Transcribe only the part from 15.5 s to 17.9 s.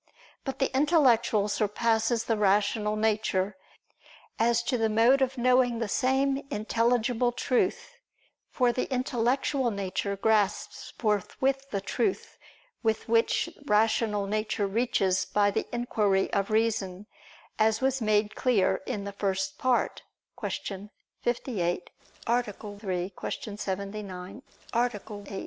the inquiry of reason, as